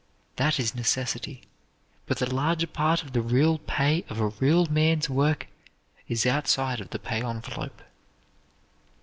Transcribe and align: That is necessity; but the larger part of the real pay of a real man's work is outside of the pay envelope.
That 0.37 0.59
is 0.59 0.73
necessity; 0.73 1.43
but 2.07 2.17
the 2.17 2.33
larger 2.33 2.65
part 2.65 3.03
of 3.03 3.13
the 3.13 3.21
real 3.21 3.59
pay 3.59 4.03
of 4.09 4.19
a 4.19 4.29
real 4.29 4.65
man's 4.65 5.11
work 5.11 5.45
is 6.07 6.25
outside 6.25 6.81
of 6.81 6.89
the 6.89 6.97
pay 6.97 7.21
envelope. 7.23 7.83